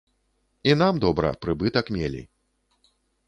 І 0.69 0.73
нам 0.81 0.95
добра, 1.03 1.29
прыбытак 1.45 1.91
мелі. 1.97 2.21